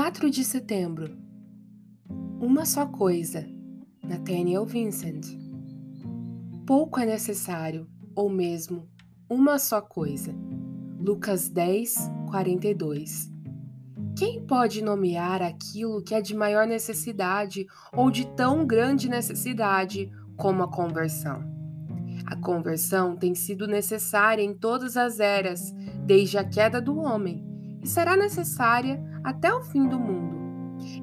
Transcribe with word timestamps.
4 0.00 0.30
de 0.30 0.44
setembro. 0.44 1.18
Uma 2.40 2.64
só 2.64 2.86
coisa. 2.86 3.44
Nathaniel 4.00 4.64
Vincent. 4.64 5.26
Pouco 6.64 7.00
é 7.00 7.04
necessário, 7.04 7.84
ou 8.14 8.30
mesmo 8.30 8.88
uma 9.28 9.58
só 9.58 9.80
coisa. 9.80 10.32
Lucas 11.00 11.48
10, 11.48 11.96
42. 12.30 13.28
Quem 14.16 14.46
pode 14.46 14.84
nomear 14.84 15.42
aquilo 15.42 16.00
que 16.00 16.14
é 16.14 16.20
de 16.20 16.32
maior 16.32 16.64
necessidade 16.64 17.66
ou 17.92 18.08
de 18.08 18.24
tão 18.36 18.64
grande 18.64 19.08
necessidade 19.08 20.12
como 20.36 20.62
a 20.62 20.70
conversão? 20.70 21.42
A 22.24 22.36
conversão 22.36 23.16
tem 23.16 23.34
sido 23.34 23.66
necessária 23.66 24.44
em 24.44 24.54
todas 24.54 24.96
as 24.96 25.18
eras, 25.18 25.72
desde 26.06 26.38
a 26.38 26.44
queda 26.44 26.80
do 26.80 26.98
homem, 26.98 27.47
e 27.82 27.86
será 27.86 28.16
necessária 28.16 29.02
até 29.22 29.52
o 29.52 29.62
fim 29.62 29.88
do 29.88 29.98
mundo. 29.98 30.36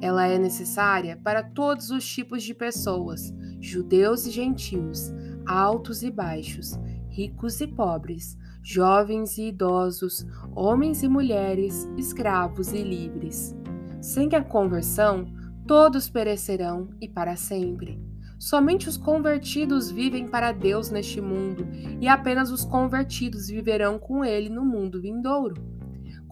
Ela 0.00 0.26
é 0.26 0.38
necessária 0.38 1.18
para 1.22 1.42
todos 1.42 1.90
os 1.90 2.06
tipos 2.06 2.42
de 2.42 2.54
pessoas, 2.54 3.34
judeus 3.60 4.26
e 4.26 4.30
gentios, 4.30 5.12
altos 5.46 6.02
e 6.02 6.10
baixos, 6.10 6.78
ricos 7.08 7.60
e 7.60 7.66
pobres, 7.66 8.36
jovens 8.62 9.36
e 9.38 9.48
idosos, 9.48 10.26
homens 10.54 11.02
e 11.02 11.08
mulheres, 11.08 11.88
escravos 11.96 12.72
e 12.72 12.82
livres. 12.82 13.54
Sem 14.00 14.28
a 14.34 14.42
conversão, 14.42 15.26
todos 15.66 16.08
perecerão 16.08 16.88
e 17.00 17.08
para 17.08 17.36
sempre. 17.36 18.00
Somente 18.38 18.88
os 18.88 18.96
convertidos 18.96 19.90
vivem 19.90 20.28
para 20.28 20.52
Deus 20.52 20.90
neste 20.90 21.20
mundo, 21.20 21.66
e 22.00 22.08
apenas 22.08 22.50
os 22.50 22.64
convertidos 22.64 23.48
viverão 23.48 23.98
com 23.98 24.24
Ele 24.24 24.50
no 24.50 24.64
mundo 24.64 25.00
vindouro. 25.00 25.54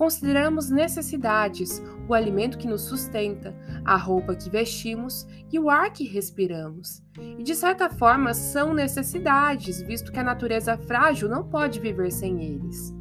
Consideramos 0.00 0.70
necessidades 0.70 1.82
o 2.08 2.14
alimento 2.14 2.56
que 2.56 2.66
nos 2.66 2.84
sustenta, 2.84 3.54
a 3.84 3.98
roupa 3.98 4.34
que 4.34 4.48
vestimos 4.48 5.28
e 5.52 5.58
o 5.58 5.68
ar 5.68 5.92
que 5.92 6.08
respiramos. 6.08 7.02
E 7.38 7.42
de 7.42 7.54
certa 7.54 7.90
forma 7.90 8.32
são 8.32 8.72
necessidades, 8.72 9.82
visto 9.82 10.10
que 10.10 10.18
a 10.18 10.24
natureza 10.24 10.78
frágil 10.78 11.28
não 11.28 11.46
pode 11.46 11.80
viver 11.80 12.10
sem 12.10 12.42
eles. 12.42 12.94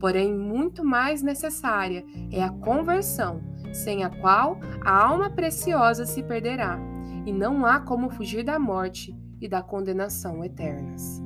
Porém, 0.00 0.34
muito 0.34 0.82
mais 0.82 1.20
necessária 1.20 2.02
é 2.32 2.42
a 2.42 2.48
conversão, 2.48 3.42
sem 3.70 4.02
a 4.02 4.08
qual 4.08 4.58
a 4.80 4.90
alma 4.90 5.28
preciosa 5.28 6.06
se 6.06 6.22
perderá, 6.22 6.80
e 7.26 7.34
não 7.34 7.66
há 7.66 7.80
como 7.80 8.08
fugir 8.08 8.42
da 8.42 8.58
morte 8.58 9.14
e 9.42 9.46
da 9.46 9.62
condenação 9.62 10.42
eternas. 10.42 11.25